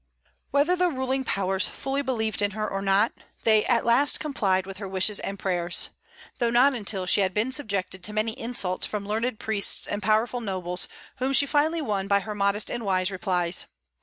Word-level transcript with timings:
Whether 0.49 0.75
the 0.75 0.89
ruling 0.89 1.23
powers 1.23 1.69
fully 1.69 2.01
believed 2.01 2.41
in 2.41 2.51
her 2.57 2.67
or 2.67 2.81
not, 2.81 3.13
they 3.43 3.63
at 3.65 3.85
last 3.85 4.19
complied 4.19 4.65
with 4.65 4.77
her 4.79 4.87
wishes 4.87 5.19
and 5.19 5.37
prayers, 5.37 5.89
though 6.39 6.49
not 6.49 6.73
until 6.73 7.05
she 7.05 7.21
had 7.21 7.35
been 7.35 7.51
subjected 7.51 8.03
to 8.05 8.11
many 8.11 8.31
insults 8.31 8.87
from 8.87 9.05
learned 9.07 9.37
priests 9.37 9.85
and 9.85 10.01
powerful 10.01 10.41
nobles, 10.41 10.87
whom 11.17 11.33
she 11.33 11.45
finally 11.45 11.83
won 11.83 12.07
by 12.07 12.21
her 12.21 12.33
modest 12.33 12.71
and 12.71 12.81
wise 12.83 13.11
replies. 13.11 13.67